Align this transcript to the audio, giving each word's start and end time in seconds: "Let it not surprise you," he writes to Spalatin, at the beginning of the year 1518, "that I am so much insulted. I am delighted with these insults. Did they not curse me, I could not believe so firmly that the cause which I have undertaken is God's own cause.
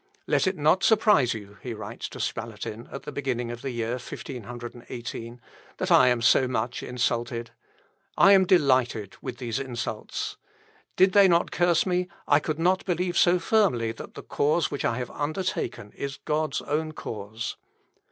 "Let 0.25 0.47
it 0.47 0.57
not 0.57 0.83
surprise 0.83 1.35
you," 1.35 1.59
he 1.61 1.75
writes 1.75 2.09
to 2.09 2.19
Spalatin, 2.19 2.89
at 2.91 3.03
the 3.03 3.11
beginning 3.11 3.51
of 3.51 3.61
the 3.61 3.69
year 3.69 3.99
1518, 3.99 5.39
"that 5.77 5.91
I 5.91 6.07
am 6.07 6.23
so 6.23 6.47
much 6.47 6.81
insulted. 6.81 7.51
I 8.17 8.31
am 8.33 8.47
delighted 8.47 9.15
with 9.21 9.37
these 9.37 9.59
insults. 9.59 10.37
Did 10.95 11.11
they 11.13 11.27
not 11.27 11.51
curse 11.51 11.85
me, 11.85 12.07
I 12.27 12.39
could 12.39 12.57
not 12.57 12.83
believe 12.85 13.15
so 13.15 13.37
firmly 13.37 13.91
that 13.91 14.15
the 14.15 14.23
cause 14.23 14.71
which 14.71 14.85
I 14.85 14.97
have 14.97 15.11
undertaken 15.11 15.91
is 15.95 16.17
God's 16.17 16.61
own 16.63 16.93
cause. 16.93 17.55